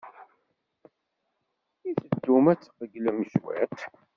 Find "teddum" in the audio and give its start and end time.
1.99-2.45